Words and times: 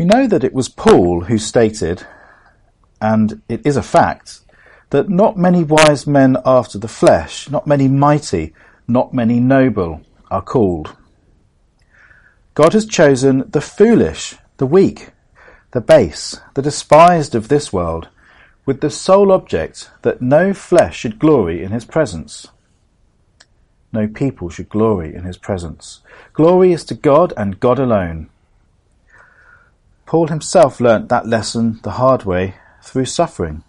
We 0.00 0.06
know 0.06 0.26
that 0.28 0.44
it 0.44 0.54
was 0.54 0.70
Paul 0.70 1.24
who 1.24 1.36
stated, 1.36 2.06
and 3.02 3.42
it 3.50 3.60
is 3.66 3.76
a 3.76 3.82
fact, 3.82 4.40
that 4.88 5.10
not 5.10 5.36
many 5.36 5.62
wise 5.62 6.06
men 6.06 6.38
after 6.46 6.78
the 6.78 6.88
flesh, 6.88 7.50
not 7.50 7.66
many 7.66 7.86
mighty, 7.86 8.54
not 8.88 9.12
many 9.12 9.38
noble 9.40 10.00
are 10.30 10.40
called. 10.40 10.96
God 12.54 12.72
has 12.72 12.86
chosen 12.86 13.44
the 13.50 13.60
foolish, 13.60 14.36
the 14.56 14.64
weak, 14.64 15.10
the 15.72 15.82
base, 15.82 16.40
the 16.54 16.62
despised 16.62 17.34
of 17.34 17.48
this 17.48 17.70
world, 17.70 18.08
with 18.64 18.80
the 18.80 18.88
sole 18.88 19.30
object 19.30 19.90
that 20.00 20.22
no 20.22 20.54
flesh 20.54 20.96
should 20.96 21.18
glory 21.18 21.62
in 21.62 21.72
his 21.72 21.84
presence. 21.84 22.48
No 23.92 24.08
people 24.08 24.48
should 24.48 24.70
glory 24.70 25.14
in 25.14 25.24
his 25.24 25.36
presence. 25.36 26.00
Glory 26.32 26.72
is 26.72 26.84
to 26.84 26.94
God 26.94 27.34
and 27.36 27.60
God 27.60 27.78
alone. 27.78 28.30
Paul 30.10 30.26
himself 30.26 30.80
learnt 30.80 31.08
that 31.08 31.28
lesson 31.28 31.78
the 31.84 31.92
hard 31.92 32.24
way 32.24 32.56
through 32.82 33.04
suffering. 33.04 33.62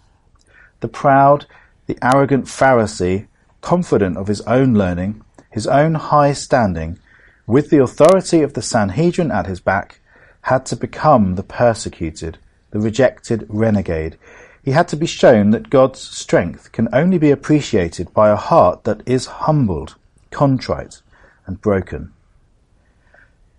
The 0.80 0.88
proud, 0.88 1.46
the 1.86 1.96
arrogant 2.02 2.46
Pharisee, 2.46 3.28
confident 3.60 4.16
of 4.16 4.26
his 4.26 4.40
own 4.40 4.74
learning, 4.74 5.22
his 5.52 5.68
own 5.68 5.94
high 5.94 6.32
standing, 6.32 6.98
with 7.46 7.70
the 7.70 7.80
authority 7.80 8.42
of 8.42 8.54
the 8.54 8.60
Sanhedrin 8.60 9.30
at 9.30 9.46
his 9.46 9.60
back, 9.60 10.00
had 10.40 10.66
to 10.66 10.74
become 10.74 11.36
the 11.36 11.44
persecuted, 11.44 12.38
the 12.72 12.80
rejected 12.80 13.46
renegade. 13.48 14.18
He 14.64 14.72
had 14.72 14.88
to 14.88 14.96
be 14.96 15.06
shown 15.06 15.52
that 15.52 15.70
God's 15.70 16.00
strength 16.00 16.72
can 16.72 16.88
only 16.92 17.18
be 17.18 17.30
appreciated 17.30 18.12
by 18.12 18.30
a 18.30 18.34
heart 18.50 18.82
that 18.82 19.02
is 19.06 19.26
humbled, 19.46 19.94
contrite, 20.32 21.02
and 21.46 21.60
broken. 21.60 22.12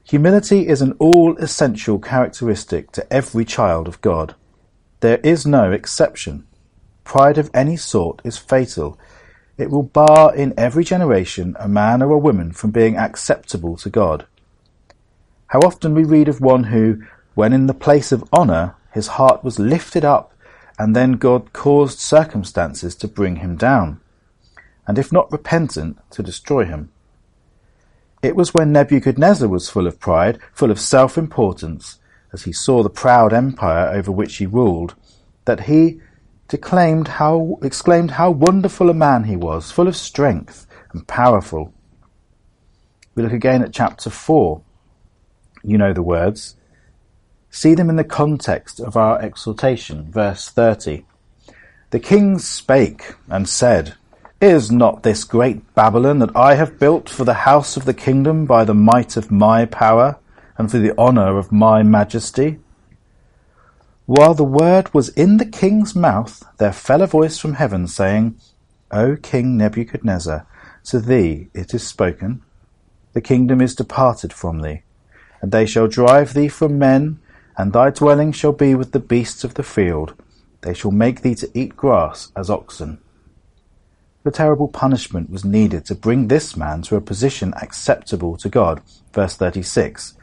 Humility 0.06 0.68
is 0.68 0.82
an 0.82 0.94
all 1.00 1.38
essential 1.38 1.98
characteristic 1.98 2.92
to 2.92 3.12
every 3.12 3.46
child 3.46 3.88
of 3.88 4.02
God. 4.02 4.36
There 5.00 5.20
is 5.24 5.48
no 5.48 5.72
exception. 5.72 6.46
Pride 7.06 7.38
of 7.38 7.50
any 7.54 7.78
sort 7.78 8.22
is 8.26 8.38
fatal. 8.38 9.00
It 9.58 9.72
will 9.72 9.84
bar 9.84 10.36
in 10.36 10.54
every 10.58 10.84
generation 10.84 11.56
a 11.58 11.70
man 11.70 12.02
or 12.02 12.12
a 12.12 12.20
woman 12.20 12.52
from 12.52 12.72
being 12.72 12.98
acceptable 12.98 13.78
to 13.78 13.90
God. 13.90 14.26
How 15.48 15.60
often 15.60 15.94
we 15.94 16.04
read 16.04 16.28
of 16.28 16.42
one 16.42 16.66
who, 16.66 17.04
when 17.34 17.54
in 17.54 17.68
the 17.68 17.74
place 17.74 18.12
of 18.12 18.28
honour, 18.34 18.76
his 18.92 19.08
heart 19.08 19.44
was 19.44 19.58
lifted 19.58 20.04
up, 20.04 20.34
and 20.78 20.96
then 20.96 21.14
God 21.14 21.54
caused 21.54 22.00
circumstances 22.00 22.96
to 22.96 23.08
bring 23.08 23.38
him 23.38 23.56
down, 23.56 24.02
and 24.86 25.00
if 25.00 25.14
not 25.14 25.32
repentant, 25.32 25.98
to 26.12 26.24
destroy 26.24 26.66
him. 26.66 26.92
It 28.24 28.38
was 28.38 28.54
when 28.54 28.72
Nebuchadnezzar 28.72 29.50
was 29.50 29.70
full 29.70 29.86
of 29.86 30.00
pride, 30.00 30.40
full 30.54 30.72
of 30.72 30.80
self-importance, 30.80 32.00
as 32.32 32.44
he 32.44 32.54
saw 32.54 32.82
the 32.82 32.90
proud 32.90 33.34
empire 33.34 33.90
over 33.90 34.14
which 34.14 34.38
he 34.38 34.46
ruled, 34.46 34.96
that 35.44 35.66
he 35.66 36.00
declaimed 36.48 37.10
how, 37.10 37.60
exclaimed 37.62 38.12
how 38.12 38.32
wonderful 38.32 38.90
a 38.90 38.94
man 38.94 39.26
he 39.26 39.36
was, 39.36 39.72
full 39.72 39.90
of 39.90 39.98
strength 39.98 40.66
and 40.94 41.06
powerful. 41.06 41.74
We 43.14 43.24
look 43.24 43.34
again 43.34 43.62
at 43.62 43.74
chapter 43.74 44.10
4, 44.10 44.62
you 45.62 45.78
know 45.78 45.92
the 45.92 46.02
words. 46.02 46.56
See 47.50 47.76
them 47.76 47.90
in 47.90 47.98
the 47.98 48.06
context 48.06 48.80
of 48.80 48.96
our 48.96 49.22
exhortation, 49.22 50.10
verse 50.10 50.48
30. 50.48 51.06
The 51.90 52.00
king 52.00 52.40
spake 52.40 53.16
and 53.28 53.50
said, 53.50 53.96
Is 54.44 54.70
not 54.70 55.04
this 55.04 55.24
great 55.24 55.74
Babylon 55.74 56.20
that 56.20 56.36
I 56.36 56.56
have 56.56 56.78
built 56.78 57.08
for 57.08 57.24
the 57.24 57.46
house 57.48 57.78
of 57.78 57.86
the 57.86 57.94
kingdom 57.94 58.46
by 58.46 58.66
the 58.66 58.74
might 58.74 59.16
of 59.16 59.32
my 59.32 59.64
power 59.64 60.18
and 60.58 60.70
for 60.70 60.80
the 60.80 60.92
honour 60.98 61.38
of 61.38 61.54
my 61.54 61.82
majesty? 61.82 62.60
While 64.06 64.34
the 64.34 64.44
word 64.44 64.94
was 64.94 65.08
in 65.08 65.38
the 65.38 65.46
king's 65.46 65.96
mouth, 65.96 66.44
there 66.58 66.74
fell 66.74 67.02
a 67.02 67.08
voice 67.08 67.38
from 67.38 67.54
heaven 67.54 67.88
saying, 67.88 68.36
O 68.92 69.16
King 69.16 69.56
Nebuchadnezzar, 69.56 70.46
to 70.88 71.00
thee 71.00 71.48
it 71.54 71.74
is 71.74 71.88
spoken, 71.88 72.42
the 73.14 73.22
kingdom 73.22 73.62
is 73.62 73.74
departed 73.74 74.34
from 74.34 74.60
thee 74.60 74.82
and 75.42 75.54
they 75.54 75.66
shall 75.66 75.88
drive 75.88 76.34
thee 76.34 76.50
from 76.50 76.78
men, 76.78 77.18
and 77.58 77.72
thy 77.72 77.92
dwelling 77.92 78.34
shall 78.34 78.52
be 78.52 78.76
with 78.76 78.92
the 78.92 79.00
beasts 79.00 79.46
of 79.46 79.54
the 79.54 79.64
field. 79.64 80.22
They 80.64 80.74
shall 80.74 80.92
make 80.92 81.22
thee 81.22 81.36
to 81.36 81.50
eat 81.58 81.78
grass 81.78 82.34
as 82.36 82.50
oxen. 82.50 83.00
The 84.24 84.32
terrible 84.32 84.70
punishment 84.70 85.30
was 85.30 85.44
needed 85.44 85.86
to 85.86 85.96
bring 85.96 86.28
this 86.28 86.56
man 86.56 86.82
to 86.84 86.96
a 86.96 87.02
position 87.02 87.54
acceptable 87.62 88.38
to 88.38 88.48
God. 88.48 88.82
Verse 89.12 89.36
36. 89.36 90.16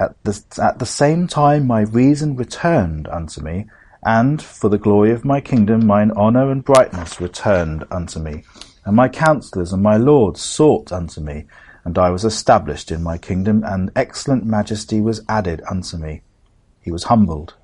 At 0.00 0.14
the, 0.22 0.40
at 0.62 0.78
the 0.78 0.86
same 0.86 1.26
time 1.26 1.66
my 1.66 1.80
reason 1.80 2.36
returned 2.36 3.08
unto 3.08 3.42
me, 3.42 3.66
and 4.02 4.40
for 4.40 4.70
the 4.70 4.78
glory 4.78 5.10
of 5.10 5.24
my 5.24 5.40
kingdom 5.40 5.86
mine 5.86 6.12
honour 6.12 6.50
and 6.50 6.64
brightness 6.64 7.20
returned 7.20 7.84
unto 7.90 8.20
me. 8.20 8.44
And 8.84 8.96
my 8.96 9.08
counsellors 9.08 9.72
and 9.72 9.82
my 9.82 9.96
lords 9.96 10.40
sought 10.40 10.92
unto 10.92 11.20
me, 11.20 11.46
and 11.84 11.98
I 11.98 12.10
was 12.10 12.24
established 12.24 12.90
in 12.90 13.02
my 13.02 13.18
kingdom, 13.18 13.62
and 13.66 13.90
excellent 13.96 14.46
majesty 14.46 15.00
was 15.00 15.24
added 15.28 15.62
unto 15.70 15.96
me. 15.96 16.22
He 16.80 16.92
was 16.92 17.04
humbled. 17.04 17.54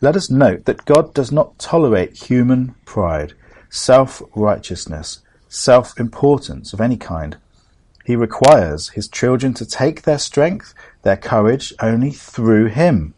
Let 0.00 0.16
us 0.16 0.30
note 0.30 0.64
that 0.64 0.84
God 0.84 1.12
does 1.12 1.30
not 1.30 1.58
tolerate 1.58 2.24
human 2.24 2.74
pride, 2.84 3.34
self-righteousness, 3.72 5.22
self-importance 5.48 6.74
of 6.74 6.80
any 6.80 6.96
kind. 6.96 7.38
He 8.04 8.14
requires 8.14 8.90
his 8.90 9.08
children 9.08 9.54
to 9.54 9.64
take 9.64 10.02
their 10.02 10.18
strength, 10.18 10.74
their 11.02 11.16
courage, 11.16 11.72
only 11.80 12.10
through 12.10 12.66
him. 12.66 13.14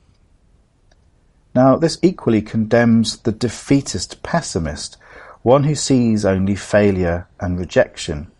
Now, 1.56 1.76
this 1.76 1.98
equally 2.03 2.41
condemns 2.41 3.19
the 3.19 3.32
defeatist 3.32 4.22
pessimist, 4.22 4.97
one 5.42 5.65
who 5.65 5.75
sees 5.75 6.25
only 6.25 6.54
failure 6.54 7.26
and 7.41 7.59
rejection. 7.59 8.31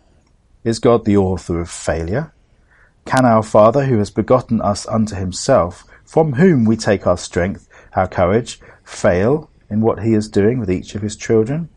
Is 0.63 0.79
God 0.79 1.03
the 1.03 1.17
author 1.17 1.59
of 1.59 1.69
failure? 1.69 2.33
Can 3.05 3.25
our 3.25 3.43
Father, 3.43 3.85
who 3.85 3.97
has 3.97 4.09
begotten 4.09 4.61
us 4.61 4.87
unto 4.87 5.15
himself, 5.15 5.83
from 6.05 6.33
whom 6.33 6.63
we 6.63 6.77
take 6.77 7.05
our 7.05 7.17
strength, 7.17 7.67
our 7.93 8.07
courage, 8.07 8.59
fail 8.85 9.49
in 9.69 9.81
what 9.81 10.03
he 10.03 10.13
is 10.13 10.29
doing 10.29 10.59
with 10.59 10.71
each 10.71 10.95
of 10.95 11.01
his 11.01 11.17
children? 11.17 11.67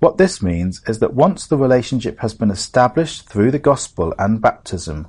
What 0.00 0.16
this 0.16 0.40
means 0.40 0.80
is 0.86 1.00
that 1.00 1.14
once 1.14 1.46
the 1.46 1.56
relationship 1.56 2.20
has 2.20 2.32
been 2.32 2.50
established 2.50 3.28
through 3.28 3.50
the 3.50 3.58
gospel 3.58 4.14
and 4.18 4.40
baptism, 4.40 5.08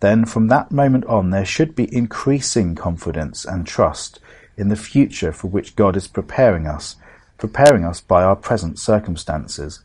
then 0.00 0.24
from 0.24 0.48
that 0.48 0.72
moment 0.72 1.04
on 1.06 1.30
there 1.30 1.44
should 1.44 1.76
be 1.76 1.94
increasing 1.94 2.74
confidence 2.74 3.44
and 3.44 3.66
trust 3.66 4.18
in 4.56 4.68
the 4.68 4.76
future 4.76 5.30
for 5.30 5.46
which 5.46 5.76
God 5.76 5.96
is 5.96 6.08
preparing 6.08 6.66
us, 6.66 6.96
preparing 7.36 7.84
us 7.84 8.00
by 8.00 8.24
our 8.24 8.34
present 8.34 8.80
circumstances. 8.80 9.84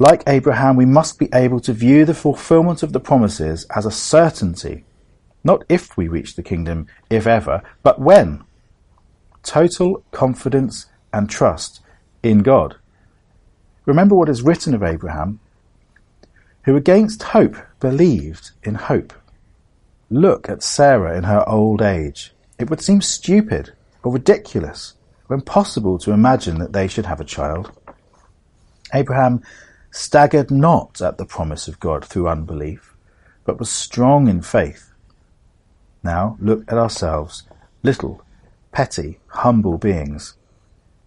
Like 0.00 0.24
Abraham, 0.26 0.74
we 0.74 0.84
must 0.84 1.20
be 1.20 1.28
able 1.32 1.60
to 1.60 1.72
view 1.72 2.04
the 2.04 2.14
fulfillment 2.14 2.82
of 2.82 2.92
the 2.92 3.00
promises 3.00 3.64
as 3.74 3.86
a 3.86 3.92
certainty, 3.92 4.84
not 5.44 5.64
if 5.68 5.96
we 5.96 6.08
reach 6.08 6.34
the 6.34 6.42
kingdom, 6.42 6.88
if 7.10 7.28
ever, 7.28 7.62
but 7.84 8.00
when. 8.00 8.44
Total 9.44 10.04
confidence 10.10 10.86
and 11.12 11.30
trust 11.30 11.80
in 12.24 12.40
God. 12.40 12.76
Remember 13.88 14.14
what 14.14 14.28
is 14.28 14.42
written 14.42 14.74
of 14.74 14.82
Abraham, 14.82 15.40
who 16.64 16.76
against 16.76 17.22
hope 17.22 17.56
believed 17.80 18.50
in 18.62 18.74
hope. 18.74 19.14
Look 20.10 20.46
at 20.50 20.62
Sarah 20.62 21.16
in 21.16 21.24
her 21.24 21.42
old 21.48 21.80
age. 21.80 22.34
It 22.58 22.68
would 22.68 22.82
seem 22.82 23.00
stupid 23.00 23.72
or 24.02 24.12
ridiculous 24.12 24.92
or 25.30 25.36
impossible 25.36 25.96
to 26.00 26.12
imagine 26.12 26.58
that 26.58 26.74
they 26.74 26.86
should 26.86 27.06
have 27.06 27.18
a 27.18 27.24
child. 27.24 27.72
Abraham 28.92 29.42
staggered 29.90 30.50
not 30.50 31.00
at 31.00 31.16
the 31.16 31.24
promise 31.24 31.66
of 31.66 31.80
God 31.80 32.04
through 32.04 32.28
unbelief, 32.28 32.94
but 33.46 33.58
was 33.58 33.70
strong 33.70 34.28
in 34.28 34.42
faith. 34.42 34.92
Now 36.02 36.36
look 36.42 36.70
at 36.70 36.76
ourselves, 36.76 37.44
little, 37.82 38.22
petty, 38.70 39.18
humble 39.28 39.78
beings. 39.78 40.34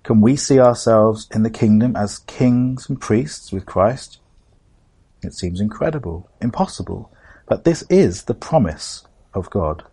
Can 0.04 0.20
we 0.20 0.36
see 0.36 0.60
ourselves 0.60 1.28
in 1.34 1.44
the 1.44 1.50
kingdom 1.50 1.96
as 1.96 2.20
kings 2.20 2.90
and 2.90 3.00
priests 3.00 3.52
with 3.52 3.66
Christ? 3.66 4.20
It 5.22 5.34
seems 5.34 5.62
incredible, 5.62 6.28
impossible, 6.42 7.12
but 7.48 7.64
this 7.64 7.84
is 7.84 8.24
the 8.24 8.34
promise 8.34 9.06
of 9.34 9.50
God. 9.52 9.84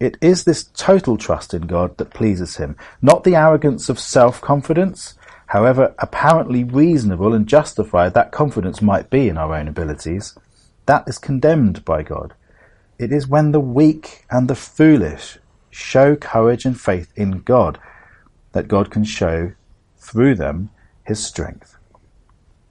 It 0.00 0.16
is 0.20 0.44
this 0.44 0.64
total 0.64 1.16
trust 1.16 1.54
in 1.54 1.62
God 1.62 1.96
that 1.98 2.10
pleases 2.10 2.56
him, 2.56 2.76
not 3.00 3.24
the 3.24 3.36
arrogance 3.36 3.88
of 3.88 3.98
self-confidence, 3.98 5.14
however 5.46 5.94
apparently 5.98 6.64
reasonable 6.64 7.34
and 7.34 7.46
justified 7.46 8.14
that 8.14 8.32
confidence 8.32 8.82
might 8.82 9.08
be 9.10 9.28
in 9.28 9.38
our 9.38 9.54
own 9.54 9.68
abilities, 9.68 10.36
that 10.86 11.04
is 11.08 11.18
condemned 11.18 11.84
by 11.84 12.02
God. 12.02 12.34
It 12.98 13.12
is 13.12 13.28
when 13.28 13.52
the 13.52 13.60
weak 13.60 14.24
and 14.30 14.48
the 14.48 14.54
foolish 14.56 15.38
show 15.70 16.16
courage 16.16 16.64
and 16.64 16.80
faith 16.80 17.12
in 17.14 17.40
God 17.40 17.78
that 18.58 18.66
God 18.66 18.90
can 18.90 19.04
show 19.04 19.52
through 19.98 20.34
them 20.34 20.70
his 21.06 21.24
strength. 21.24 21.76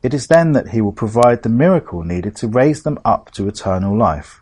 It 0.03 0.13
is 0.13 0.27
then 0.27 0.51
that 0.51 0.71
he 0.71 0.81
will 0.81 0.91
provide 0.91 1.43
the 1.43 1.57
miracle 1.63 2.03
needed 2.03 2.35
to 2.37 2.49
raise 2.49 2.83
them 2.83 2.99
up 3.05 3.31
to 3.31 3.47
eternal 3.47 3.97
life. 3.97 4.41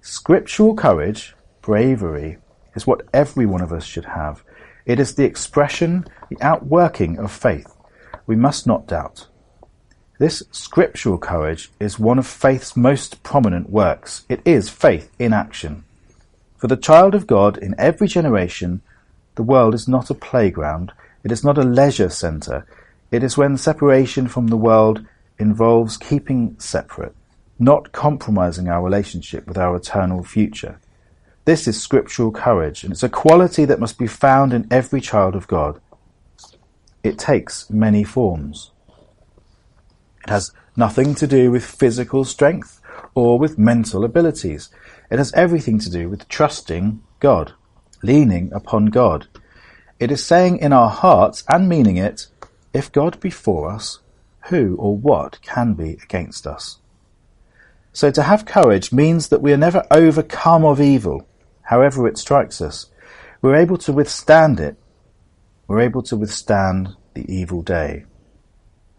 Scriptural 0.00 0.76
courage, 0.76 1.34
bravery, 1.60 2.36
is 2.76 2.86
what 2.86 3.02
every 3.12 3.46
one 3.46 3.60
of 3.60 3.72
us 3.72 3.82
should 3.84 4.04
have. 4.04 4.44
It 4.86 5.00
is 5.00 5.16
the 5.16 5.24
expression, 5.24 6.06
the 6.28 6.40
outworking 6.40 7.18
of 7.18 7.32
faith. 7.32 7.74
We 8.28 8.36
must 8.36 8.64
not 8.64 8.86
doubt. 8.86 9.26
This 10.20 10.44
scriptural 10.52 11.18
courage 11.18 11.72
is 11.80 11.98
one 11.98 12.20
of 12.20 12.28
faith's 12.28 12.76
most 12.76 13.24
prominent 13.24 13.70
works. 13.70 14.24
It 14.28 14.40
is 14.44 14.70
faith 14.70 15.10
in 15.18 15.32
action. 15.32 15.82
For 16.58 16.68
the 16.68 16.76
child 16.76 17.16
of 17.16 17.26
God 17.26 17.58
in 17.58 17.74
every 17.76 18.06
generation, 18.06 18.82
the 19.40 19.44
world 19.44 19.72
is 19.72 19.88
not 19.88 20.10
a 20.10 20.14
playground, 20.14 20.92
it 21.24 21.32
is 21.32 21.42
not 21.42 21.56
a 21.56 21.62
leisure 21.62 22.10
centre, 22.10 22.66
it 23.10 23.22
is 23.22 23.38
when 23.38 23.56
separation 23.56 24.28
from 24.28 24.48
the 24.48 24.56
world 24.68 25.06
involves 25.38 25.96
keeping 25.96 26.54
separate, 26.58 27.14
not 27.58 27.90
compromising 27.90 28.68
our 28.68 28.82
relationship 28.82 29.46
with 29.46 29.56
our 29.56 29.74
eternal 29.74 30.22
future. 30.22 30.78
This 31.46 31.66
is 31.66 31.80
scriptural 31.80 32.30
courage, 32.32 32.84
and 32.84 32.92
it's 32.92 33.02
a 33.02 33.08
quality 33.08 33.64
that 33.64 33.80
must 33.80 33.96
be 33.96 34.06
found 34.06 34.52
in 34.52 34.68
every 34.70 35.00
child 35.00 35.34
of 35.34 35.48
God. 35.48 35.80
It 37.02 37.18
takes 37.18 37.70
many 37.70 38.04
forms. 38.04 38.72
It 40.22 40.28
has 40.28 40.52
nothing 40.76 41.14
to 41.14 41.26
do 41.26 41.50
with 41.50 41.64
physical 41.64 42.26
strength 42.26 42.78
or 43.14 43.38
with 43.38 43.56
mental 43.56 44.04
abilities. 44.04 44.68
It 45.10 45.16
has 45.16 45.32
everything 45.32 45.78
to 45.78 45.88
do 45.88 46.10
with 46.10 46.28
trusting 46.28 47.02
God, 47.20 47.54
leaning 48.02 48.52
upon 48.52 48.86
God. 48.86 49.26
It 50.00 50.10
is 50.10 50.24
saying 50.24 50.58
in 50.58 50.72
our 50.72 50.88
hearts 50.88 51.44
and 51.46 51.68
meaning 51.68 51.98
it, 51.98 52.26
if 52.72 52.90
God 52.90 53.20
be 53.20 53.28
for 53.28 53.70
us, 53.70 53.98
who 54.48 54.74
or 54.76 54.96
what 54.96 55.38
can 55.42 55.74
be 55.74 55.98
against 56.02 56.46
us? 56.46 56.78
So 57.92 58.10
to 58.12 58.22
have 58.22 58.46
courage 58.46 58.92
means 58.92 59.28
that 59.28 59.42
we 59.42 59.52
are 59.52 59.58
never 59.58 59.86
overcome 59.90 60.64
of 60.64 60.80
evil, 60.80 61.28
however 61.62 62.08
it 62.08 62.16
strikes 62.16 62.62
us. 62.62 62.86
We're 63.42 63.56
able 63.56 63.76
to 63.78 63.92
withstand 63.92 64.58
it. 64.58 64.76
We're 65.66 65.80
able 65.80 66.02
to 66.04 66.16
withstand 66.16 66.96
the 67.12 67.30
evil 67.30 67.60
day. 67.60 68.06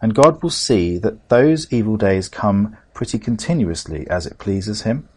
And 0.00 0.14
God 0.14 0.40
will 0.40 0.50
see 0.50 0.98
that 0.98 1.28
those 1.28 1.72
evil 1.72 1.96
days 1.96 2.28
come 2.28 2.76
pretty 2.94 3.18
continuously 3.18 4.06
as 4.08 4.24
it 4.26 4.38
pleases 4.38 4.82
Him. 4.82 5.08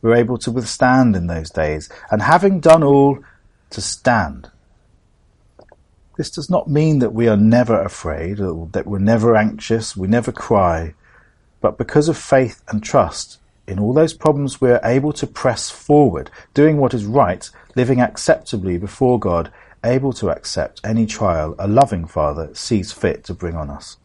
We're 0.00 0.16
able 0.16 0.38
to 0.38 0.50
withstand 0.50 1.16
in 1.16 1.26
those 1.26 1.50
days, 1.50 1.90
and 2.10 2.22
having 2.22 2.60
done 2.60 2.82
all, 2.82 3.18
to 3.70 3.80
stand. 3.82 4.50
This 6.18 6.30
does 6.30 6.50
not 6.50 6.68
mean 6.68 6.98
that 6.98 7.14
we 7.14 7.28
are 7.28 7.36
never 7.36 7.80
afraid, 7.80 8.40
or 8.40 8.68
that 8.72 8.88
we're 8.88 8.98
never 8.98 9.36
anxious, 9.36 9.96
we 9.96 10.08
never 10.08 10.32
cry, 10.32 10.94
but 11.60 11.78
because 11.78 12.08
of 12.08 12.18
faith 12.18 12.60
and 12.66 12.82
trust, 12.82 13.38
in 13.68 13.78
all 13.78 13.92
those 13.92 14.14
problems 14.14 14.60
we 14.60 14.72
are 14.72 14.80
able 14.82 15.12
to 15.12 15.28
press 15.28 15.70
forward, 15.70 16.28
doing 16.54 16.76
what 16.76 16.92
is 16.92 17.04
right, 17.04 17.48
living 17.76 18.00
acceptably 18.00 18.78
before 18.78 19.20
God, 19.20 19.52
able 19.84 20.12
to 20.14 20.28
accept 20.28 20.80
any 20.82 21.06
trial 21.06 21.54
a 21.56 21.68
loving 21.68 22.04
Father 22.04 22.52
sees 22.52 22.90
fit 22.90 23.22
to 23.22 23.32
bring 23.32 23.54
on 23.54 23.70
us. 23.70 23.96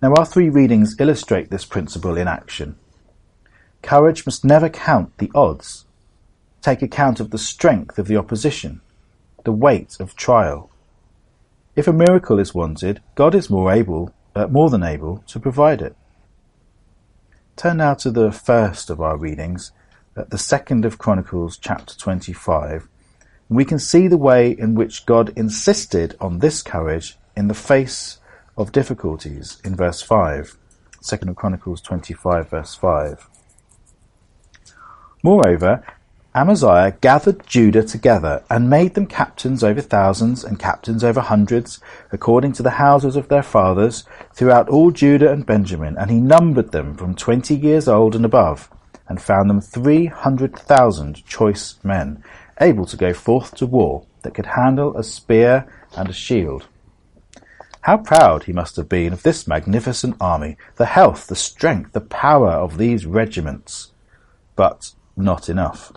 Now, 0.00 0.14
our 0.14 0.24
three 0.24 0.48
readings 0.48 0.94
illustrate 1.00 1.50
this 1.50 1.64
principle 1.64 2.16
in 2.16 2.28
action. 2.28 2.76
Courage 3.82 4.24
must 4.24 4.44
never 4.44 4.68
count 4.68 5.18
the 5.18 5.32
odds, 5.34 5.86
take 6.62 6.82
account 6.82 7.18
of 7.18 7.30
the 7.30 7.38
strength 7.38 7.98
of 7.98 8.06
the 8.06 8.16
opposition, 8.16 8.80
the 9.44 9.52
weight 9.52 9.96
of 10.00 10.16
trial. 10.16 10.70
If 11.76 11.86
a 11.86 11.92
miracle 11.92 12.38
is 12.38 12.54
wanted, 12.54 13.00
God 13.14 13.34
is 13.34 13.50
more 13.50 13.72
able, 13.72 14.12
uh, 14.34 14.46
more 14.46 14.70
than 14.70 14.82
able, 14.82 15.24
to 15.28 15.40
provide 15.40 15.80
it. 15.80 15.96
Turn 17.56 17.76
now 17.76 17.94
to 17.94 18.10
the 18.10 18.32
first 18.32 18.90
of 18.90 19.00
our 19.00 19.16
readings, 19.16 19.72
uh, 20.16 20.24
the 20.28 20.38
second 20.38 20.84
of 20.84 20.98
Chronicles, 20.98 21.56
chapter 21.56 21.96
25. 21.96 22.88
And 23.48 23.56
we 23.56 23.64
can 23.64 23.78
see 23.78 24.08
the 24.08 24.16
way 24.16 24.50
in 24.50 24.74
which 24.74 25.06
God 25.06 25.32
insisted 25.36 26.16
on 26.20 26.38
this 26.38 26.62
courage 26.62 27.16
in 27.36 27.48
the 27.48 27.54
face 27.54 28.18
of 28.56 28.72
difficulties 28.72 29.60
in 29.64 29.76
verse 29.76 30.00
5. 30.00 30.56
2 31.02 31.16
Chronicles 31.34 31.80
25 31.80 32.48
verse 32.48 32.74
5. 32.74 33.28
Moreover, 35.22 35.84
Amaziah 36.36 36.96
gathered 37.00 37.46
Judah 37.46 37.84
together 37.84 38.42
and 38.50 38.68
made 38.68 38.94
them 38.94 39.06
captains 39.06 39.62
over 39.62 39.80
thousands 39.80 40.42
and 40.42 40.58
captains 40.58 41.04
over 41.04 41.20
hundreds, 41.20 41.78
according 42.10 42.52
to 42.54 42.62
the 42.64 42.70
houses 42.70 43.14
of 43.14 43.28
their 43.28 43.42
fathers, 43.42 44.04
throughout 44.32 44.68
all 44.68 44.90
Judah 44.90 45.30
and 45.30 45.46
Benjamin, 45.46 45.96
and 45.96 46.10
he 46.10 46.18
numbered 46.18 46.72
them 46.72 46.96
from 46.96 47.14
twenty 47.14 47.54
years 47.54 47.86
old 47.86 48.16
and 48.16 48.24
above, 48.24 48.68
and 49.06 49.22
found 49.22 49.48
them 49.48 49.60
three 49.60 50.06
hundred 50.06 50.58
thousand 50.58 51.24
choice 51.24 51.78
men, 51.84 52.24
able 52.60 52.86
to 52.86 52.96
go 52.96 53.14
forth 53.14 53.54
to 53.54 53.66
war, 53.66 54.04
that 54.22 54.34
could 54.34 54.46
handle 54.46 54.96
a 54.96 55.04
spear 55.04 55.72
and 55.96 56.08
a 56.08 56.12
shield. 56.12 56.66
How 57.82 57.98
proud 57.98 58.44
he 58.44 58.52
must 58.52 58.74
have 58.74 58.88
been 58.88 59.12
of 59.12 59.22
this 59.22 59.46
magnificent 59.46 60.16
army, 60.20 60.56
the 60.76 60.86
health, 60.86 61.28
the 61.28 61.36
strength, 61.36 61.92
the 61.92 62.00
power 62.00 62.50
of 62.50 62.76
these 62.76 63.06
regiments. 63.06 63.92
But 64.56 64.94
not 65.16 65.48
enough. 65.48 65.92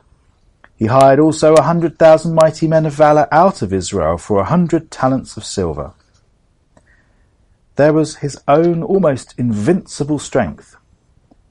He 0.78 0.86
hired 0.86 1.20
also 1.20 1.56
a 1.56 1.64
hundred 1.64 1.98
thousand 1.98 2.36
mighty 2.36 2.68
men 2.68 2.86
of 2.86 2.94
valour 2.94 3.28
out 3.32 3.62
of 3.64 3.74
Israel 3.74 4.18
for 4.18 4.40
a 4.40 4.46
hundred 4.46 4.92
talents 4.92 5.36
of 5.36 5.44
silver. 5.44 5.94
There 7.78 7.94
was 7.94 8.18
his 8.18 8.40
own 8.48 8.84
almost 8.84 9.34
invincible 9.38 10.20
strength. 10.20 10.76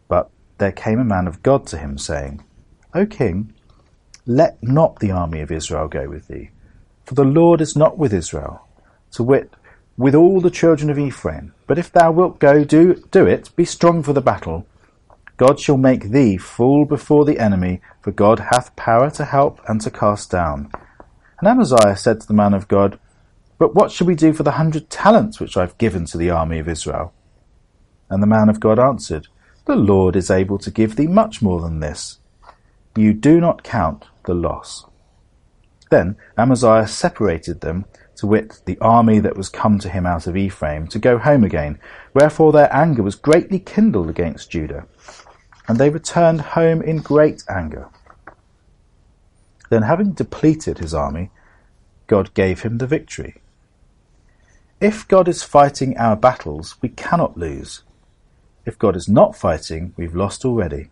But 0.08 0.30
there 0.58 0.72
came 0.72 1.00
a 1.00 1.04
man 1.04 1.26
of 1.26 1.42
God 1.42 1.66
to 1.68 1.78
him, 1.78 1.98
saying, 1.98 2.44
O 2.94 3.04
king, 3.04 3.52
let 4.26 4.62
not 4.62 5.00
the 5.00 5.10
army 5.10 5.40
of 5.40 5.50
Israel 5.50 5.88
go 5.88 6.08
with 6.08 6.28
thee, 6.28 6.50
for 7.04 7.14
the 7.14 7.24
Lord 7.24 7.60
is 7.60 7.76
not 7.76 7.98
with 7.98 8.12
Israel, 8.12 8.66
to 9.12 9.22
wit, 9.22 9.54
with 9.96 10.14
all 10.14 10.40
the 10.40 10.50
children 10.50 10.90
of 10.90 10.98
Ephraim. 10.98 11.52
But 11.66 11.78
if 11.78 11.92
thou 11.92 12.12
wilt 12.12 12.38
go, 12.38 12.64
do, 12.64 12.94
do 13.10 13.26
it, 13.26 13.54
be 13.56 13.64
strong 13.64 14.02
for 14.02 14.12
the 14.12 14.20
battle. 14.20 14.66
God 15.36 15.60
shall 15.60 15.76
make 15.76 16.10
thee 16.10 16.38
fall 16.38 16.84
before 16.84 17.24
the 17.24 17.38
enemy, 17.38 17.80
for 18.00 18.10
God 18.10 18.38
hath 18.50 18.74
power 18.76 19.10
to 19.10 19.24
help 19.24 19.60
and 19.68 19.80
to 19.82 19.90
cast 19.90 20.30
down. 20.30 20.70
And 21.38 21.48
Amaziah 21.48 21.96
said 21.96 22.20
to 22.20 22.26
the 22.26 22.34
man 22.34 22.54
of 22.54 22.68
God, 22.68 22.98
But 23.58 23.74
what 23.74 23.90
shall 23.90 24.06
we 24.06 24.14
do 24.14 24.32
for 24.32 24.42
the 24.42 24.52
hundred 24.52 24.88
talents 24.88 25.38
which 25.38 25.56
I 25.56 25.60
have 25.60 25.76
given 25.78 26.06
to 26.06 26.18
the 26.18 26.30
army 26.30 26.58
of 26.58 26.68
Israel? 26.68 27.12
And 28.08 28.22
the 28.22 28.26
man 28.26 28.48
of 28.48 28.60
God 28.60 28.78
answered, 28.78 29.28
The 29.66 29.76
Lord 29.76 30.16
is 30.16 30.30
able 30.30 30.58
to 30.58 30.70
give 30.70 30.96
thee 30.96 31.06
much 31.06 31.42
more 31.42 31.60
than 31.60 31.80
this. 31.80 32.18
You 32.96 33.12
do 33.12 33.38
not 33.40 33.62
count 33.62 34.06
the 34.24 34.34
loss. 34.34 34.86
Then 35.90 36.16
Amaziah 36.38 36.86
separated 36.86 37.60
them 37.60 37.84
to 38.16 38.26
wit, 38.26 38.62
the 38.64 38.78
army 38.80 39.18
that 39.18 39.36
was 39.36 39.50
come 39.50 39.78
to 39.80 39.90
him 39.90 40.06
out 40.06 40.26
of 40.26 40.36
Ephraim, 40.36 40.86
to 40.88 40.98
go 40.98 41.18
home 41.18 41.44
again. 41.44 41.78
Wherefore 42.14 42.52
their 42.52 42.74
anger 42.74 43.02
was 43.02 43.14
greatly 43.14 43.58
kindled 43.58 44.08
against 44.08 44.50
Judah. 44.50 44.86
And 45.68 45.78
they 45.78 45.90
returned 45.90 46.40
home 46.40 46.80
in 46.82 46.98
great 46.98 47.42
anger. 47.48 47.88
Then, 49.68 49.82
having 49.82 50.12
depleted 50.12 50.78
his 50.78 50.94
army, 50.94 51.30
God 52.06 52.32
gave 52.34 52.62
him 52.62 52.78
the 52.78 52.86
victory. 52.86 53.42
If 54.80 55.08
God 55.08 55.26
is 55.26 55.42
fighting 55.42 55.96
our 55.96 56.16
battles, 56.16 56.76
we 56.82 56.90
cannot 56.90 57.36
lose. 57.36 57.82
If 58.64 58.78
God 58.78 58.94
is 58.94 59.08
not 59.08 59.36
fighting, 59.36 59.94
we've 59.96 60.14
lost 60.14 60.44
already. 60.44 60.90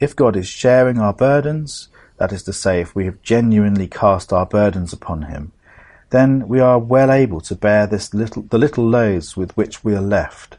If 0.00 0.16
God 0.16 0.36
is 0.36 0.48
sharing 0.48 0.98
our 0.98 1.12
burdens, 1.12 1.88
that 2.16 2.32
is 2.32 2.42
to 2.44 2.52
say, 2.52 2.80
if 2.80 2.94
we 2.94 3.04
have 3.04 3.22
genuinely 3.22 3.86
cast 3.86 4.32
our 4.32 4.46
burdens 4.46 4.92
upon 4.92 5.22
him, 5.22 5.52
then 6.10 6.48
we 6.48 6.60
are 6.60 6.78
well 6.78 7.10
able 7.10 7.40
to 7.42 7.54
bear 7.54 7.86
this 7.86 8.14
little, 8.14 8.42
the 8.42 8.58
little 8.58 8.88
loads 8.88 9.36
with 9.36 9.56
which 9.56 9.84
we 9.84 9.94
are 9.94 10.00
left. 10.00 10.58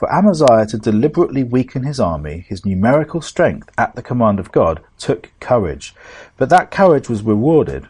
For 0.00 0.10
Amaziah 0.10 0.64
to 0.68 0.78
deliberately 0.78 1.44
weaken 1.44 1.82
his 1.82 2.00
army, 2.00 2.46
his 2.48 2.64
numerical 2.64 3.20
strength 3.20 3.70
at 3.76 3.96
the 3.96 4.02
command 4.02 4.40
of 4.40 4.50
God, 4.50 4.80
took 4.96 5.30
courage, 5.40 5.94
but 6.38 6.48
that 6.48 6.70
courage 6.70 7.10
was 7.10 7.22
rewarded. 7.22 7.86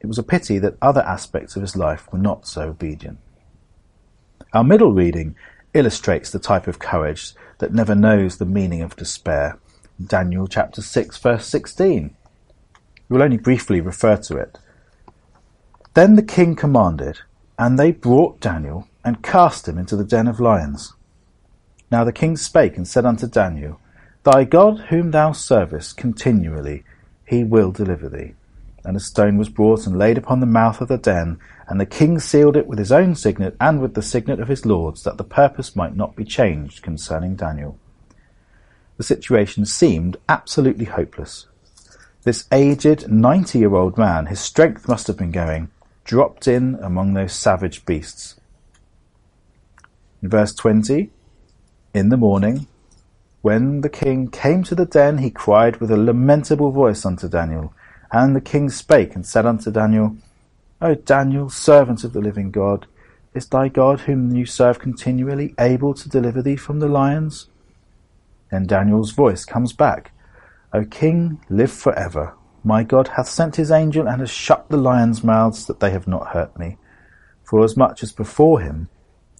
It 0.00 0.08
was 0.08 0.18
a 0.18 0.24
pity 0.24 0.58
that 0.58 0.76
other 0.82 1.02
aspects 1.02 1.54
of 1.54 1.62
his 1.62 1.76
life 1.76 2.12
were 2.12 2.18
not 2.18 2.48
so 2.48 2.70
obedient. 2.70 3.20
Our 4.52 4.64
middle 4.64 4.92
reading 4.92 5.36
illustrates 5.74 6.28
the 6.28 6.40
type 6.40 6.66
of 6.66 6.80
courage 6.80 7.34
that 7.58 7.72
never 7.72 7.94
knows 7.94 8.38
the 8.38 8.44
meaning 8.44 8.82
of 8.82 8.96
despair. 8.96 9.60
Daniel 10.04 10.48
chapter 10.48 10.82
6 10.82 11.18
verse 11.18 11.46
16. 11.46 12.16
We 13.08 13.16
will 13.16 13.22
only 13.22 13.36
briefly 13.36 13.80
refer 13.80 14.16
to 14.16 14.38
it. 14.38 14.58
Then 15.94 16.16
the 16.16 16.24
king 16.24 16.56
commanded, 16.56 17.20
and 17.60 17.78
they 17.78 17.92
brought 17.92 18.40
Daniel, 18.40 18.88
and 19.04 19.22
cast 19.22 19.68
him 19.68 19.78
into 19.78 19.94
the 19.94 20.02
den 20.02 20.26
of 20.26 20.40
lions. 20.40 20.94
Now 21.92 22.04
the 22.04 22.12
king 22.12 22.38
spake 22.38 22.78
and 22.78 22.88
said 22.88 23.04
unto 23.04 23.26
Daniel, 23.26 23.78
Thy 24.22 24.44
God 24.44 24.86
whom 24.88 25.10
thou 25.10 25.32
servest 25.32 25.98
continually, 25.98 26.84
he 27.26 27.44
will 27.44 27.70
deliver 27.70 28.08
thee. 28.08 28.32
And 28.82 28.96
a 28.96 29.00
stone 29.00 29.36
was 29.36 29.50
brought 29.50 29.86
and 29.86 29.98
laid 29.98 30.16
upon 30.16 30.40
the 30.40 30.46
mouth 30.46 30.80
of 30.80 30.88
the 30.88 30.96
den, 30.96 31.38
and 31.68 31.78
the 31.78 31.84
king 31.84 32.18
sealed 32.18 32.56
it 32.56 32.66
with 32.66 32.78
his 32.78 32.92
own 32.92 33.14
signet 33.14 33.54
and 33.60 33.78
with 33.78 33.92
the 33.92 34.00
signet 34.00 34.40
of 34.40 34.48
his 34.48 34.64
lords, 34.64 35.02
that 35.02 35.18
the 35.18 35.22
purpose 35.22 35.76
might 35.76 35.94
not 35.94 36.16
be 36.16 36.24
changed 36.24 36.82
concerning 36.82 37.36
Daniel. 37.36 37.78
the 38.96 39.02
situation 39.02 39.66
seemed 39.66 40.16
absolutely 40.30 40.86
hopeless. 40.86 41.46
This 42.22 42.46
aged, 42.50 43.10
ninety 43.10 43.58
year 43.58 43.74
old 43.74 43.98
man, 43.98 44.26
his 44.26 44.40
strength 44.40 44.88
must 44.88 45.08
have 45.08 45.18
been 45.18 45.30
going, 45.30 45.68
dropped 46.04 46.48
in 46.48 46.76
among 46.76 47.12
those 47.12 47.34
savage 47.34 47.84
beasts. 47.84 48.40
In 50.22 50.30
verse 50.30 50.54
20, 50.54 51.10
in 51.94 52.08
the 52.08 52.16
morning, 52.16 52.66
when 53.42 53.80
the 53.80 53.88
king 53.88 54.28
came 54.28 54.62
to 54.64 54.74
the 54.74 54.86
den, 54.86 55.18
he 55.18 55.30
cried 55.30 55.76
with 55.76 55.90
a 55.90 55.96
lamentable 55.96 56.70
voice 56.70 57.04
unto 57.04 57.28
Daniel. 57.28 57.74
And 58.10 58.36
the 58.36 58.40
king 58.40 58.70
spake 58.70 59.14
and 59.14 59.26
said 59.26 59.46
unto 59.46 59.70
Daniel, 59.70 60.16
O 60.80 60.94
Daniel, 60.94 61.48
servant 61.50 62.04
of 62.04 62.12
the 62.12 62.20
living 62.20 62.50
God, 62.50 62.86
is 63.34 63.46
thy 63.46 63.68
God, 63.68 64.00
whom 64.00 64.34
you 64.34 64.46
serve 64.46 64.78
continually, 64.78 65.54
able 65.58 65.94
to 65.94 66.08
deliver 66.08 66.42
thee 66.42 66.56
from 66.56 66.80
the 66.80 66.88
lions? 66.88 67.48
Then 68.50 68.66
Daniel's 68.66 69.12
voice 69.12 69.44
comes 69.44 69.72
back, 69.72 70.12
O 70.72 70.84
king, 70.84 71.40
live 71.48 71.72
for 71.72 71.94
ever. 71.98 72.34
My 72.62 72.84
God 72.84 73.08
hath 73.08 73.28
sent 73.28 73.56
his 73.56 73.70
angel 73.70 74.06
and 74.06 74.20
has 74.20 74.30
shut 74.30 74.68
the 74.68 74.76
lions' 74.76 75.24
mouths 75.24 75.66
that 75.66 75.80
they 75.80 75.90
have 75.90 76.06
not 76.06 76.28
hurt 76.28 76.56
me. 76.58 76.76
For 77.42 77.64
as 77.64 77.76
much 77.76 78.02
as 78.02 78.12
before 78.12 78.60
him, 78.60 78.88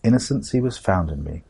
innocency 0.02 0.61
was 0.61 0.76
found 0.76 1.11
in 1.11 1.23
me. 1.23 1.44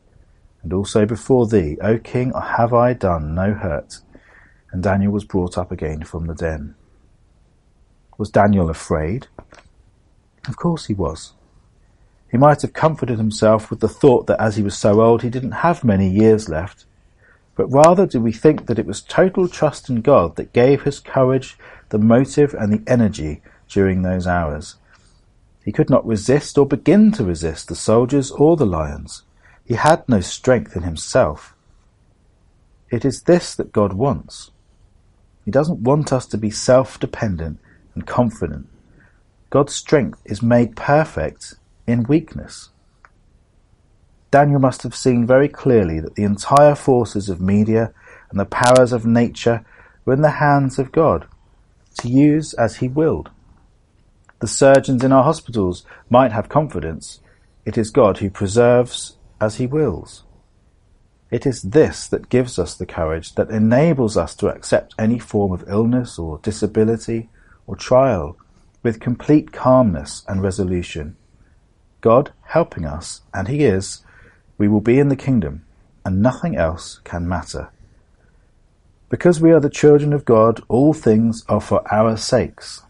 And 0.63 0.71
also 0.73 1.05
before 1.05 1.45
thee, 1.45 1.77
O 1.81 1.97
king, 1.97 2.31
have 2.33 2.73
I 2.73 2.93
done 2.93 3.35
no 3.35 3.53
hurt. 3.53 3.99
And 4.71 4.81
Daniel 4.81 5.11
was 5.11 5.25
brought 5.25 5.57
up 5.57 5.71
again 5.71 6.03
from 6.03 6.25
the 6.25 6.33
den. 6.33 6.75
Was 8.17 8.29
Daniel 8.29 8.69
afraid? 8.69 9.27
Of 10.47 10.55
course 10.55 10.85
he 10.85 10.93
was. 10.93 11.33
He 12.31 12.37
might 12.37 12.61
have 12.63 12.73
comforted 12.73 13.19
himself 13.19 13.69
with 13.69 13.79
the 13.79 13.87
thought 13.87 14.25
that 14.27 14.41
as 14.41 14.55
he 14.55 14.63
was 14.63 14.75
so 14.75 15.01
old 15.01 15.21
he 15.21 15.29
didn't 15.29 15.51
have 15.51 15.83
many 15.83 16.09
years 16.09 16.49
left. 16.49 16.85
But 17.55 17.71
rather 17.71 18.07
do 18.07 18.19
we 18.19 18.31
think 18.31 18.65
that 18.65 18.79
it 18.79 18.87
was 18.87 19.01
total 19.01 19.47
trust 19.47 19.89
in 19.89 20.01
God 20.01 20.35
that 20.37 20.53
gave 20.53 20.81
his 20.81 20.99
courage, 20.99 21.57
the 21.89 21.99
motive, 21.99 22.55
and 22.55 22.73
the 22.73 22.91
energy 22.91 23.41
during 23.69 24.01
those 24.01 24.25
hours. 24.25 24.77
He 25.63 25.71
could 25.71 25.89
not 25.89 26.05
resist 26.05 26.57
or 26.57 26.65
begin 26.65 27.11
to 27.13 27.23
resist 27.23 27.67
the 27.67 27.75
soldiers 27.75 28.31
or 28.31 28.57
the 28.57 28.65
lions. 28.65 29.23
He 29.65 29.75
had 29.75 30.07
no 30.07 30.19
strength 30.19 30.75
in 30.75 30.83
himself. 30.83 31.55
It 32.89 33.05
is 33.05 33.23
this 33.23 33.55
that 33.55 33.71
God 33.71 33.93
wants. 33.93 34.51
He 35.45 35.51
doesn't 35.51 35.79
want 35.79 36.13
us 36.13 36.25
to 36.27 36.37
be 36.37 36.49
self-dependent 36.49 37.59
and 37.95 38.05
confident. 38.05 38.67
God's 39.49 39.75
strength 39.75 40.21
is 40.25 40.41
made 40.41 40.75
perfect 40.75 41.55
in 41.85 42.03
weakness. 42.03 42.69
Daniel 44.31 44.59
must 44.59 44.83
have 44.83 44.95
seen 44.95 45.27
very 45.27 45.47
clearly 45.47 45.99
that 45.99 46.15
the 46.15 46.23
entire 46.23 46.75
forces 46.75 47.29
of 47.29 47.39
Media 47.39 47.93
and 48.31 48.39
the 48.39 48.45
powers 48.45 48.91
of 48.91 49.05
nature 49.05 49.63
were 50.05 50.13
in 50.13 50.21
the 50.21 50.31
hands 50.31 50.79
of 50.79 50.91
God, 50.91 51.27
to 51.99 52.09
use 52.09 52.53
as 52.55 52.77
he 52.77 52.87
willed. 52.87 53.29
The 54.39 54.47
surgeons 54.47 55.03
in 55.03 55.11
our 55.11 55.23
hospitals 55.23 55.85
might 56.09 56.31
have 56.31 56.49
confidence. 56.49 57.19
It 57.65 57.77
is 57.77 57.91
God 57.91 58.17
who 58.17 58.29
preserves 58.29 59.17
as 59.43 59.55
he 59.57 59.67
wills. 59.67 60.23
It 61.29 61.45
is 61.45 61.61
this 61.63 62.07
that 62.07 62.29
gives 62.29 62.57
us 62.57 62.75
the 62.75 62.85
courage 62.85 63.35
that 63.35 63.49
enables 63.49 64.15
us 64.15 64.35
to 64.35 64.47
accept 64.47 64.95
any 64.97 65.19
form 65.19 65.51
of 65.51 65.67
illness 65.67 66.17
or 66.17 66.39
disability 66.39 67.29
or 67.67 67.75
trial 67.75 68.37
with 68.83 68.99
complete 68.99 69.51
calmness 69.51 70.23
and 70.27 70.41
resolution. 70.41 71.15
God 72.01 72.31
helping 72.41 72.85
us, 72.85 73.21
and 73.33 73.47
He 73.47 73.63
is, 73.63 74.03
we 74.57 74.67
will 74.67 74.81
be 74.81 74.99
in 74.99 75.09
the 75.09 75.15
kingdom, 75.15 75.65
and 76.05 76.21
nothing 76.21 76.55
else 76.55 76.99
can 77.03 77.27
matter. 77.27 77.69
Because 79.09 79.41
we 79.41 79.51
are 79.51 79.59
the 79.59 79.69
children 79.69 80.13
of 80.13 80.25
God, 80.25 80.61
all 80.67 80.93
things 80.93 81.43
are 81.49 81.61
for 81.61 81.81
our 81.93 82.17
sakes. 82.17 82.83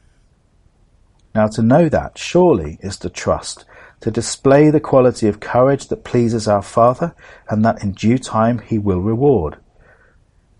Now 1.36 1.48
to 1.48 1.62
know 1.62 1.89
that, 1.89 2.17
surely, 2.17 2.77
is 2.81 2.98
to 2.98 3.10
trust 3.10 3.65
to 4.03 4.12
display 4.12 4.69
the 4.69 4.81
quality 4.81 5.29
of 5.29 5.39
courage 5.39 5.88
that 5.88 6.03
pleases 6.03 6.45
our 6.45 6.62
Father, 6.62 7.15
and 7.48 7.63
that 7.63 7.81
in 7.81 7.93
due 7.93 8.17
time 8.17 8.60
he 8.60 8.77
will 8.77 9.00
reward. 9.00 9.55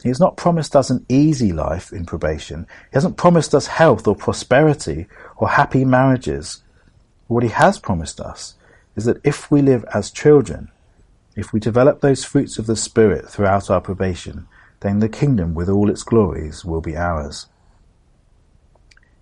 He 0.02 0.08
has 0.08 0.18
not 0.18 0.38
promised 0.38 0.78
us 0.78 0.90
an 0.90 1.06
easy 1.10 1.52
life 1.52 1.92
in 1.92 2.06
probation. 2.06 2.66
He 2.90 2.94
hasn't 2.94 3.18
promised 3.18 3.54
us 3.54 3.68
health 3.68 4.08
or 4.08 4.16
prosperity 4.16 5.08
or 5.36 5.50
happy 5.50 5.84
marriages. 5.84 6.64
What 7.28 7.44
he 7.44 7.50
has 7.50 7.80
promised 7.80 8.22
us 8.22 8.56
is 8.96 9.04
that 9.04 9.20
if 9.26 9.52
we 9.52 9.62
live 9.62 9.84
as 9.94 10.10
children, 10.10 10.72
if 11.36 11.52
we 11.52 11.60
develop 11.60 12.00
those 12.00 12.24
fruits 12.24 12.58
of 12.58 12.66
the 12.66 12.78
Spirit 12.78 13.28
throughout 13.28 13.70
our 13.70 13.82
probation, 13.82 14.48
then 14.80 15.00
the 15.00 15.10
kingdom 15.10 15.54
with 15.54 15.68
all 15.68 15.90
its 15.90 16.04
glories 16.04 16.64
will 16.64 16.80
be 16.80 16.96
ours. 16.96 17.48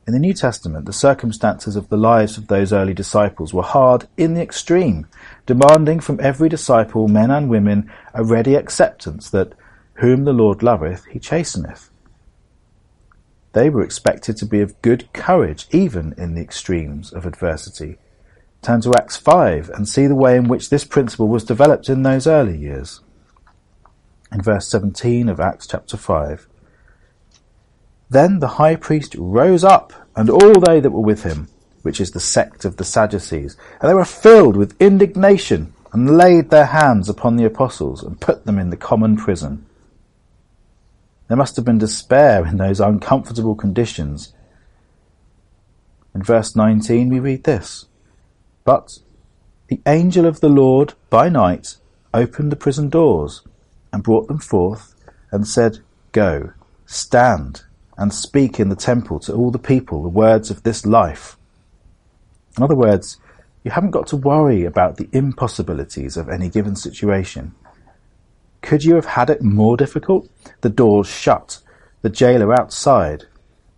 In 0.07 0.13
the 0.13 0.19
New 0.19 0.33
Testament, 0.33 0.85
the 0.85 0.93
circumstances 0.93 1.75
of 1.75 1.89
the 1.89 1.97
lives 1.97 2.37
of 2.37 2.47
those 2.47 2.73
early 2.73 2.93
disciples 2.93 3.53
were 3.53 3.61
hard 3.61 4.07
in 4.17 4.33
the 4.33 4.41
extreme, 4.41 5.07
demanding 5.45 5.99
from 5.99 6.19
every 6.19 6.49
disciple, 6.49 7.07
men 7.07 7.29
and 7.29 7.49
women, 7.49 7.91
a 8.13 8.23
ready 8.23 8.55
acceptance 8.55 9.29
that 9.29 9.53
whom 9.95 10.23
the 10.23 10.33
Lord 10.33 10.63
loveth, 10.63 11.05
he 11.05 11.19
chasteneth. 11.19 11.91
They 13.53 13.69
were 13.69 13.83
expected 13.83 14.37
to 14.37 14.45
be 14.45 14.61
of 14.61 14.81
good 14.81 15.11
courage 15.13 15.67
even 15.71 16.15
in 16.17 16.33
the 16.33 16.41
extremes 16.41 17.13
of 17.13 17.25
adversity. 17.25 17.97
Turn 18.61 18.81
to 18.81 18.93
Acts 18.95 19.17
5 19.17 19.69
and 19.69 19.87
see 19.87 20.07
the 20.07 20.15
way 20.15 20.35
in 20.35 20.47
which 20.47 20.69
this 20.69 20.83
principle 20.83 21.27
was 21.27 21.43
developed 21.43 21.89
in 21.89 22.01
those 22.01 22.25
early 22.25 22.57
years. 22.57 23.01
In 24.31 24.41
verse 24.41 24.67
17 24.67 25.29
of 25.29 25.39
Acts 25.39 25.67
chapter 25.67 25.97
5, 25.97 26.47
then 28.11 28.39
the 28.39 28.59
high 28.59 28.75
priest 28.75 29.15
rose 29.17 29.63
up, 29.63 29.93
and 30.17 30.29
all 30.29 30.59
they 30.59 30.81
that 30.81 30.91
were 30.91 30.99
with 30.99 31.23
him, 31.23 31.47
which 31.81 32.01
is 32.01 32.11
the 32.11 32.19
sect 32.19 32.65
of 32.65 32.75
the 32.75 32.83
Sadducees, 32.83 33.55
and 33.79 33.89
they 33.89 33.93
were 33.93 34.05
filled 34.05 34.57
with 34.57 34.79
indignation, 34.81 35.73
and 35.93 36.17
laid 36.17 36.49
their 36.49 36.65
hands 36.65 37.07
upon 37.07 37.37
the 37.37 37.45
apostles, 37.45 38.03
and 38.03 38.19
put 38.19 38.45
them 38.45 38.59
in 38.59 38.69
the 38.69 38.75
common 38.75 39.15
prison. 39.15 39.65
There 41.29 41.37
must 41.37 41.55
have 41.55 41.63
been 41.63 41.77
despair 41.77 42.45
in 42.45 42.57
those 42.57 42.81
uncomfortable 42.81 43.55
conditions. 43.55 44.33
In 46.13 46.21
verse 46.21 46.53
19 46.53 47.07
we 47.07 47.19
read 47.19 47.45
this, 47.45 47.85
But 48.65 48.99
the 49.67 49.81
angel 49.85 50.25
of 50.25 50.41
the 50.41 50.49
Lord 50.49 50.95
by 51.09 51.29
night 51.29 51.77
opened 52.13 52.51
the 52.51 52.57
prison 52.57 52.89
doors, 52.89 53.41
and 53.93 54.03
brought 54.03 54.27
them 54.27 54.39
forth, 54.39 54.95
and 55.31 55.47
said, 55.47 55.79
Go, 56.11 56.51
stand, 56.85 57.63
and 58.01 58.11
speak 58.11 58.59
in 58.59 58.69
the 58.69 58.75
temple 58.75 59.19
to 59.19 59.31
all 59.31 59.51
the 59.51 59.59
people 59.59 60.01
the 60.01 60.09
words 60.09 60.49
of 60.49 60.63
this 60.63 60.87
life. 60.87 61.37
In 62.57 62.63
other 62.63 62.75
words, 62.75 63.17
you 63.63 63.69
haven't 63.69 63.91
got 63.91 64.07
to 64.07 64.17
worry 64.17 64.65
about 64.65 64.97
the 64.97 65.07
impossibilities 65.11 66.17
of 66.17 66.27
any 66.27 66.49
given 66.49 66.75
situation. 66.75 67.53
Could 68.63 68.83
you 68.83 68.95
have 68.95 69.05
had 69.05 69.29
it 69.29 69.43
more 69.43 69.77
difficult? 69.77 70.27
The 70.61 70.69
doors 70.69 71.07
shut, 71.07 71.59
the 72.01 72.09
jailer 72.09 72.59
outside. 72.59 73.25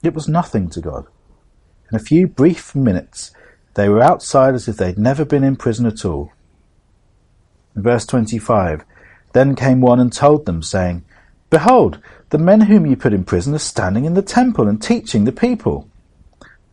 It 0.01 0.13
was 0.13 0.29
nothing 0.29 0.69
to 0.69 0.79
God. 0.79 1.05
In 1.91 1.97
a 1.97 1.99
few 1.99 2.25
brief 2.25 2.73
minutes, 2.73 3.31
they 3.73 3.89
were 3.89 4.01
outside 4.01 4.55
as 4.55 4.69
if 4.69 4.77
they'd 4.77 4.97
never 4.97 5.25
been 5.25 5.43
in 5.43 5.57
prison 5.57 5.85
at 5.85 6.05
all. 6.05 6.31
In 7.75 7.81
verse 7.81 8.05
25, 8.05 8.85
then 9.33 9.53
came 9.53 9.81
one 9.81 9.99
and 9.99 10.13
told 10.13 10.45
them, 10.45 10.63
saying, 10.63 11.03
Behold, 11.53 11.99
the 12.31 12.39
men 12.39 12.61
whom 12.61 12.87
you 12.87 12.95
put 12.95 13.13
in 13.13 13.23
prison 13.23 13.53
are 13.53 13.59
standing 13.59 14.05
in 14.05 14.15
the 14.15 14.23
temple 14.23 14.67
and 14.67 14.81
teaching 14.81 15.23
the 15.23 15.31
people. 15.31 15.87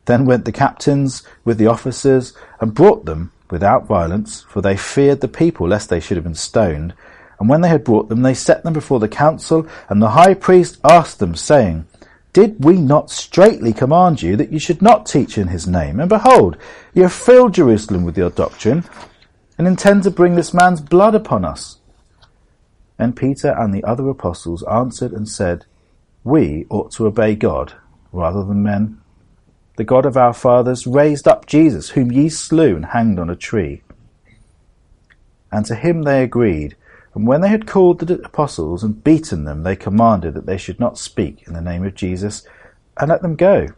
Then 0.06 0.24
went 0.24 0.46
the 0.46 0.52
captains 0.52 1.22
with 1.44 1.58
the 1.58 1.66
officers 1.66 2.32
and 2.60 2.72
brought 2.72 3.04
them 3.04 3.30
without 3.50 3.86
violence, 3.86 4.40
for 4.40 4.62
they 4.62 4.78
feared 4.78 5.20
the 5.20 5.28
people 5.28 5.68
lest 5.68 5.90
they 5.90 6.00
should 6.00 6.16
have 6.16 6.24
been 6.24 6.34
stoned. 6.34 6.94
And 7.38 7.46
when 7.46 7.60
they 7.60 7.68
had 7.68 7.84
brought 7.84 8.08
them, 8.08 8.22
they 8.22 8.32
set 8.32 8.62
them 8.62 8.72
before 8.72 9.00
the 9.00 9.06
council, 9.06 9.68
and 9.90 10.00
the 10.00 10.12
high 10.12 10.32
priest 10.32 10.78
asked 10.82 11.18
them, 11.18 11.34
saying, 11.34 11.84
Did 12.32 12.64
we 12.64 12.80
not 12.80 13.10
straitly 13.10 13.74
command 13.74 14.22
you 14.22 14.34
that 14.36 14.50
you 14.50 14.58
should 14.58 14.80
not 14.80 15.04
teach 15.04 15.36
in 15.36 15.48
his 15.48 15.66
name? 15.66 16.00
And 16.00 16.08
behold, 16.08 16.56
you 16.94 17.02
have 17.02 17.12
filled 17.12 17.52
Jerusalem 17.52 18.04
with 18.04 18.16
your 18.16 18.30
doctrine, 18.30 18.84
and 19.58 19.68
intend 19.68 20.04
to 20.04 20.10
bring 20.10 20.36
this 20.36 20.54
man's 20.54 20.80
blood 20.80 21.14
upon 21.14 21.44
us. 21.44 21.79
Then 23.00 23.14
Peter 23.14 23.58
and 23.58 23.72
the 23.72 23.82
other 23.84 24.06
apostles 24.10 24.62
answered 24.64 25.12
and 25.12 25.26
said, 25.26 25.64
We 26.22 26.66
ought 26.68 26.92
to 26.92 27.06
obey 27.06 27.34
God 27.34 27.72
rather 28.12 28.44
than 28.44 28.62
men. 28.62 29.00
The 29.76 29.84
God 29.84 30.04
of 30.04 30.18
our 30.18 30.34
fathers 30.34 30.86
raised 30.86 31.26
up 31.26 31.46
Jesus, 31.46 31.88
whom 31.88 32.12
ye 32.12 32.28
slew 32.28 32.76
and 32.76 32.84
hanged 32.84 33.18
on 33.18 33.30
a 33.30 33.36
tree. 33.36 33.80
And 35.50 35.64
to 35.64 35.76
him 35.76 36.02
they 36.02 36.22
agreed. 36.22 36.76
And 37.14 37.26
when 37.26 37.40
they 37.40 37.48
had 37.48 37.66
called 37.66 38.00
the 38.00 38.20
apostles 38.22 38.84
and 38.84 39.02
beaten 39.02 39.44
them, 39.44 39.62
they 39.62 39.76
commanded 39.76 40.34
that 40.34 40.44
they 40.44 40.58
should 40.58 40.78
not 40.78 40.98
speak 40.98 41.44
in 41.46 41.54
the 41.54 41.62
name 41.62 41.86
of 41.86 41.94
Jesus, 41.94 42.46
and 42.98 43.08
let 43.08 43.22
them 43.22 43.34
go. 43.34 43.68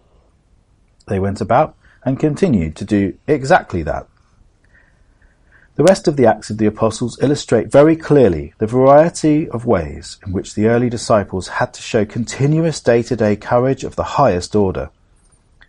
They 1.07 1.21
went 1.21 1.41
about 1.41 1.77
and 2.05 2.19
continued 2.19 2.75
to 2.75 2.85
do 2.85 3.17
exactly 3.29 3.85
that. 3.85 4.09
The 5.75 5.85
rest 5.85 6.07
of 6.07 6.17
the 6.17 6.27
Acts 6.27 6.51
of 6.51 6.59
the 6.59 6.67
Apostles 6.67 7.19
illustrate 7.23 7.73
very 7.73 7.97
clearly 7.97 8.53
the 8.59 8.67
variety 8.67 9.49
of 9.49 9.65
ways 9.65 10.19
in 10.27 10.31
which 10.31 10.55
the 10.55 10.67
early 10.67 10.91
disciples 10.91 11.49
had 11.49 11.73
to 11.73 11.81
show 11.81 12.05
continuous 12.05 12.79
day-to-day 12.79 13.37
courage 13.37 13.83
of 13.83 13.97
the 13.97 14.21
highest 14.21 14.55
order. 14.55 14.91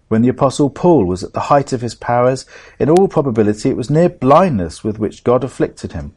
When 0.10 0.22
the 0.22 0.27
Apostle 0.27 0.69
Paul 0.69 1.05
was 1.05 1.24
at 1.24 1.31
the 1.31 1.48
height 1.48 1.72
of 1.72 1.79
his 1.79 1.95
powers, 1.95 2.45
in 2.79 2.89
all 2.89 3.07
probability 3.07 3.69
it 3.69 3.77
was 3.77 3.89
near 3.89 4.10
blindness 4.10 4.83
with 4.83 5.00
which 5.00 5.24
God 5.24 5.41
afflicted 5.41 5.93
him. 5.93 6.13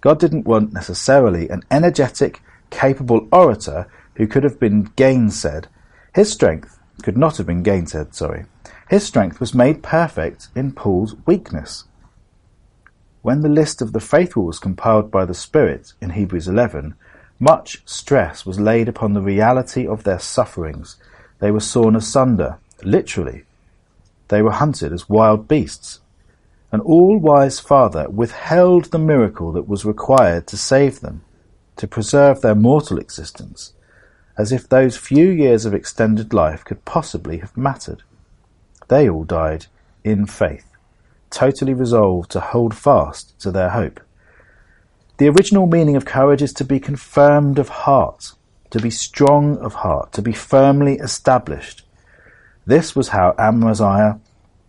God 0.00 0.18
didn't 0.18 0.44
want 0.44 0.72
necessarily 0.72 1.48
an 1.48 1.62
energetic, 1.70 2.42
capable 2.70 3.28
orator 3.30 3.86
who 4.16 4.26
could 4.26 4.42
have 4.42 4.58
been 4.58 4.88
gainsaid. 4.96 5.66
His 6.12 6.32
strength 6.32 6.76
could 7.04 7.16
not 7.16 7.36
have 7.36 7.46
been 7.46 7.62
gainsaid, 7.62 8.14
sorry. 8.14 8.46
His 8.90 9.06
strength 9.06 9.38
was 9.38 9.54
made 9.54 9.80
perfect 9.80 10.48
in 10.56 10.72
Paul's 10.72 11.14
weakness. 11.24 11.84
When 13.22 13.42
the 13.42 13.48
list 13.48 13.80
of 13.80 13.92
the 13.92 14.00
faithful 14.00 14.44
was 14.44 14.58
compiled 14.58 15.12
by 15.12 15.24
the 15.24 15.34
Spirit 15.34 15.92
in 16.00 16.10
Hebrews 16.10 16.48
11, 16.48 16.94
much 17.38 17.80
stress 17.86 18.44
was 18.44 18.58
laid 18.58 18.88
upon 18.88 19.12
the 19.12 19.20
reality 19.20 19.86
of 19.86 20.02
their 20.02 20.18
sufferings. 20.18 20.96
They 21.38 21.52
were 21.52 21.60
sawn 21.60 21.94
asunder, 21.94 22.58
literally. 22.82 23.44
They 24.26 24.42
were 24.42 24.50
hunted 24.50 24.92
as 24.92 25.08
wild 25.08 25.46
beasts. 25.46 26.00
An 26.72 26.80
all-wise 26.80 27.60
Father 27.60 28.08
withheld 28.08 28.86
the 28.86 28.98
miracle 28.98 29.52
that 29.52 29.68
was 29.68 29.84
required 29.84 30.48
to 30.48 30.56
save 30.56 30.98
them, 31.00 31.22
to 31.76 31.86
preserve 31.86 32.40
their 32.40 32.56
mortal 32.56 32.98
existence, 32.98 33.72
as 34.36 34.50
if 34.50 34.68
those 34.68 34.96
few 34.96 35.28
years 35.28 35.64
of 35.64 35.74
extended 35.74 36.32
life 36.34 36.64
could 36.64 36.84
possibly 36.84 37.38
have 37.38 37.56
mattered. 37.56 38.02
They 38.88 39.08
all 39.08 39.24
died 39.24 39.66
in 40.02 40.26
faith, 40.26 40.71
totally 41.32 41.74
resolved 41.74 42.30
to 42.30 42.40
hold 42.40 42.74
fast 42.74 43.38
to 43.40 43.50
their 43.50 43.70
hope. 43.70 44.00
The 45.18 45.28
original 45.28 45.66
meaning 45.66 45.96
of 45.96 46.04
courage 46.04 46.42
is 46.42 46.52
to 46.54 46.64
be 46.64 46.78
confirmed 46.78 47.58
of 47.58 47.68
heart, 47.68 48.32
to 48.70 48.80
be 48.80 48.90
strong 48.90 49.58
of 49.58 49.74
heart, 49.74 50.12
to 50.12 50.22
be 50.22 50.32
firmly 50.32 50.94
established. 50.94 51.84
This 52.66 52.94
was 52.94 53.08
how 53.08 53.34
Amaziah, 53.38 54.20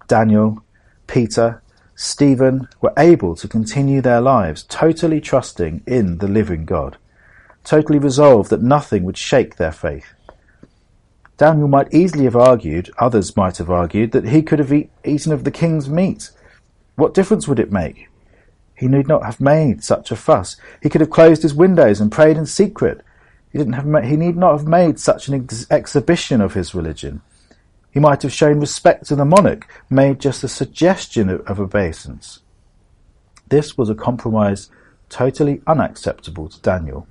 Daniel, 0.08 0.64
Peter, 1.08 1.62
Stephen 1.96 2.68
were 2.82 2.94
able 2.98 3.36
to 3.36 3.48
continue 3.48 4.02
their 4.02 4.22
lives 4.22 4.64
totally 4.64 5.22
trusting 5.22 5.84
in 5.86 6.18
the 6.18 6.28
living 6.28 6.66
God, 6.66 6.98
totally 7.64 8.00
resolved 8.00 8.50
that 8.50 8.64
nothing 8.64 9.04
would 9.04 9.18
shake 9.18 9.58
their 9.58 9.72
faith. 9.72 10.14
Daniel 11.38 11.68
might 11.68 11.94
easily 11.94 12.26
have 12.26 12.36
argued, 12.36 12.92
others 13.00 13.36
might 13.36 13.58
have 13.58 13.70
argued, 13.70 14.12
that 14.12 14.26
he 14.26 14.42
could 14.42 14.60
have 14.60 14.72
eat, 14.72 14.92
eaten 15.04 15.32
of 15.32 15.44
the 15.44 15.52
king's 15.52 15.90
meat. 15.90 16.32
What 16.96 17.14
difference 17.14 17.48
would 17.48 17.60
it 17.60 17.72
make? 17.72 18.08
He 18.76 18.88
need 18.88 19.08
not 19.08 19.24
have 19.24 19.40
made 19.40 19.84
such 19.84 20.12
a 20.12 20.16
fuss. 20.16 20.58
He 20.82 20.90
could 20.90 21.02
have 21.02 21.10
closed 21.10 21.42
his 21.42 21.54
windows 21.54 22.02
and 22.02 22.12
prayed 22.12 22.38
in 22.38 22.46
secret. 22.46 23.02
He 23.52 23.58
didn't 23.58 23.74
have. 23.74 24.04
He 24.04 24.18
need 24.18 24.36
not 24.36 24.58
have 24.58 24.68
made 24.68 25.00
such 25.00 25.28
an 25.28 25.44
ex- 25.44 25.68
exhibition 25.70 26.42
of 26.42 26.54
his 26.54 26.74
religion. 26.74 27.22
He 27.92 28.00
might 28.00 28.24
have 28.24 28.34
shown 28.34 28.60
respect 28.60 29.06
to 29.08 29.16
the 29.16 29.26
monarch, 29.26 29.68
made 29.90 30.20
just 30.20 30.44
a 30.44 30.48
suggestion 30.48 31.30
of, 31.30 31.42
of 31.42 31.60
obeisance. 31.60 32.40
This 33.48 33.78
was 33.78 33.90
a 33.90 33.96
compromise 33.96 34.72
totally 35.10 35.62
unacceptable 35.68 36.50
to 36.50 36.60
Daniel. 36.62 37.08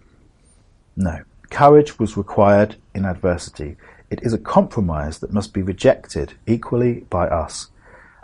No, 0.97 1.23
courage 1.51 2.01
was 2.01 2.17
required 2.17 2.77
in 2.95 3.05
adversity. 3.05 3.77
It 4.11 4.21
is 4.25 4.33
a 4.33 4.39
compromise 4.39 5.21
that 5.21 5.33
must 5.33 5.55
be 5.55 5.63
rejected 5.63 6.35
equally 6.47 7.07
by 7.09 7.29
us. 7.29 7.69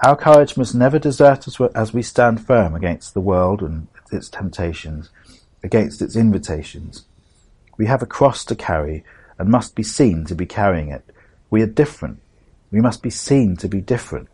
Our 0.04 0.16
courage 0.16 0.56
must 0.56 0.74
never 0.74 0.98
desert 0.98 1.48
us 1.48 1.60
as 1.74 1.92
we 1.92 2.02
stand 2.02 2.44
firm 2.44 2.74
against 2.74 3.14
the 3.14 3.20
world 3.20 3.62
and 3.62 3.88
its 4.12 4.28
temptations, 4.28 5.10
against 5.62 6.00
its 6.00 6.16
invitations. 6.16 7.04
We 7.76 7.86
have 7.86 8.02
a 8.02 8.06
cross 8.06 8.44
to 8.46 8.54
carry 8.54 9.04
and 9.38 9.48
must 9.48 9.74
be 9.74 9.82
seen 9.82 10.24
to 10.26 10.34
be 10.34 10.46
carrying 10.46 10.88
it. 10.90 11.04
We 11.50 11.62
are 11.62 11.66
different 11.66 12.20
we 12.70 12.80
must 12.80 13.02
be 13.02 13.10
seen 13.10 13.56
to 13.56 13.68
be 13.68 13.80
different. 13.80 14.28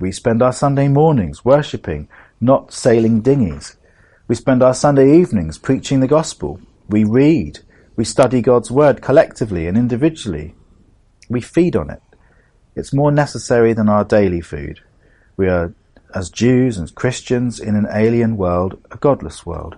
We 0.00 0.12
spend 0.12 0.42
our 0.42 0.52
Sunday 0.52 0.88
mornings 0.88 1.44
worshipping, 1.44 2.08
not 2.40 2.72
sailing 2.72 3.20
dinghies. 3.20 3.76
We 4.28 4.34
spend 4.34 4.62
our 4.62 4.74
Sunday 4.74 5.18
evenings 5.18 5.58
preaching 5.58 6.00
the 6.00 6.08
gospel. 6.08 6.60
We 6.88 7.04
read. 7.04 7.60
We 7.96 8.04
study 8.04 8.40
God's 8.40 8.70
word 8.70 9.02
collectively 9.02 9.66
and 9.66 9.76
individually. 9.76 10.54
We 11.28 11.40
feed 11.40 11.76
on 11.76 11.90
it. 11.90 12.02
It's 12.76 12.92
more 12.92 13.12
necessary 13.12 13.72
than 13.72 13.88
our 13.88 14.04
daily 14.04 14.40
food. 14.40 14.80
We 15.36 15.48
are, 15.48 15.72
as 16.14 16.30
Jews 16.30 16.76
and 16.78 16.94
Christians 16.94 17.60
in 17.60 17.76
an 17.76 17.86
alien 17.92 18.36
world, 18.36 18.80
a 18.90 18.96
godless 18.96 19.46
world. 19.46 19.76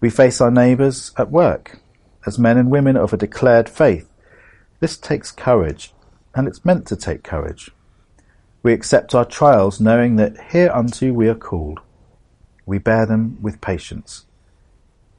We 0.00 0.10
face 0.10 0.40
our 0.40 0.50
neighbours 0.50 1.12
at 1.16 1.30
work, 1.30 1.80
as 2.26 2.38
men 2.38 2.58
and 2.58 2.70
women 2.70 2.96
of 2.96 3.12
a 3.12 3.16
declared 3.16 3.68
faith. 3.68 4.08
This 4.80 4.96
takes 4.96 5.30
courage 5.32 5.92
and 6.36 6.46
it's 6.46 6.64
meant 6.64 6.86
to 6.86 6.96
take 6.96 7.24
courage. 7.24 7.70
We 8.62 8.72
accept 8.72 9.14
our 9.14 9.24
trials 9.24 9.80
knowing 9.80 10.16
that 10.16 10.36
hereunto 10.36 11.12
we 11.12 11.28
are 11.28 11.34
called. 11.34 11.80
We 12.66 12.78
bear 12.78 13.06
them 13.06 13.38
with 13.40 13.60
patience. 13.60 14.26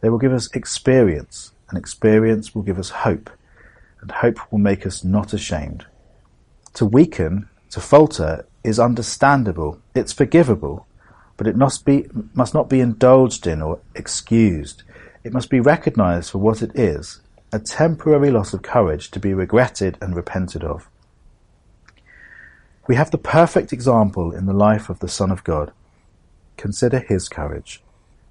They 0.01 0.09
will 0.09 0.19
give 0.19 0.33
us 0.33 0.53
experience, 0.53 1.53
and 1.69 1.77
experience 1.77 2.53
will 2.53 2.61
give 2.61 2.77
us 2.77 2.89
hope, 2.89 3.31
and 4.01 4.11
hope 4.11 4.51
will 4.51 4.59
make 4.59 4.85
us 4.85 5.03
not 5.03 5.33
ashamed. 5.33 5.85
To 6.75 6.85
weaken, 6.85 7.49
to 7.71 7.79
falter, 7.79 8.45
is 8.63 8.79
understandable, 8.79 9.81
it's 9.95 10.13
forgivable, 10.13 10.85
but 11.37 11.47
it 11.47 11.55
must, 11.55 11.85
be, 11.85 12.07
must 12.33 12.53
not 12.53 12.69
be 12.69 12.79
indulged 12.79 13.47
in 13.47 13.61
or 13.61 13.79
excused. 13.95 14.83
It 15.23 15.33
must 15.33 15.49
be 15.49 15.59
recognized 15.59 16.31
for 16.31 16.39
what 16.39 16.61
it 16.61 16.77
is, 16.77 17.21
a 17.51 17.59
temporary 17.59 18.29
loss 18.29 18.53
of 18.53 18.61
courage 18.61 19.11
to 19.11 19.19
be 19.19 19.33
regretted 19.33 19.97
and 20.01 20.15
repented 20.15 20.63
of. 20.63 20.89
We 22.87 22.95
have 22.95 23.11
the 23.11 23.17
perfect 23.17 23.73
example 23.73 24.33
in 24.33 24.45
the 24.45 24.53
life 24.53 24.89
of 24.89 24.99
the 24.99 25.09
Son 25.09 25.31
of 25.31 25.43
God. 25.43 25.71
Consider 26.55 26.99
his 26.99 27.27
courage. 27.27 27.83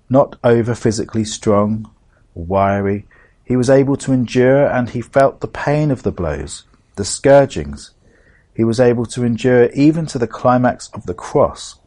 Not 0.09 0.37
over 0.43 0.75
physically 0.75 1.25
strong 1.25 1.91
wiry, 2.35 3.07
he 3.45 3.57
was 3.57 3.71
able 3.71 3.97
to 3.97 4.13
endure 4.13 4.67
and 4.67 4.91
he 4.91 5.01
felt 5.01 5.41
the 5.41 5.49
pain 5.49 5.91
of 5.91 6.03
the 6.03 6.13
blows, 6.13 6.65
the 6.97 7.05
scourgings. 7.05 7.91
He 8.57 8.65
was 8.65 8.81
able 8.81 9.05
to 9.07 9.23
endure 9.23 9.67
even 9.75 10.07
to 10.07 10.19
the 10.19 10.27
climax 10.27 10.89
of 10.95 11.05
the 11.05 11.13
cross. 11.13 11.79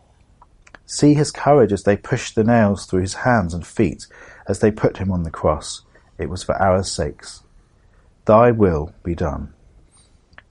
See 0.85 1.15
his 1.15 1.31
courage 1.31 1.73
as 1.73 1.81
they 1.81 1.97
pushed 1.97 2.35
the 2.35 2.43
nails 2.43 2.85
through 2.85 3.01
his 3.01 3.15
hands 3.15 3.55
and 3.55 3.65
feet 3.65 4.05
as 4.47 4.59
they 4.59 4.69
put 4.69 4.97
him 4.97 5.11
on 5.11 5.23
the 5.23 5.31
cross. 5.31 5.81
It 6.19 6.29
was 6.29 6.43
for 6.43 6.55
our 6.61 6.83
sakes. 6.83 7.41
Thy 8.25 8.51
will 8.51 8.93
be 9.01 9.15
done. 9.15 9.51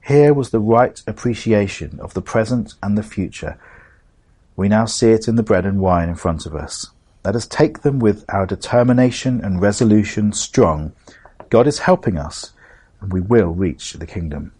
Here 0.03 0.33
was 0.33 0.49
the 0.49 0.59
right 0.59 1.01
appreciation 1.07 1.97
of 2.01 2.13
the 2.13 2.21
present 2.21 2.73
and 2.83 2.97
the 2.97 3.03
future. 3.03 3.57
We 4.57 4.67
now 4.67 4.85
see 4.85 5.11
it 5.11 5.29
in 5.29 5.35
the 5.35 5.43
bread 5.43 5.65
and 5.65 5.79
wine 5.79 6.09
in 6.09 6.15
front 6.15 6.45
of 6.45 6.53
us. 6.53 6.89
Let 7.23 7.35
us 7.37 7.47
take 7.47 7.81
them 7.81 7.99
with 7.99 8.25
our 8.27 8.45
determination 8.45 9.39
and 9.41 9.61
resolution 9.61 10.33
strong. 10.33 10.91
God 11.49 11.65
is 11.65 11.79
helping 11.79 12.17
us, 12.17 12.51
and 12.99 13.13
we 13.13 13.21
will 13.21 13.51
reach 13.51 13.93
the 13.93 14.07
kingdom. 14.07 14.51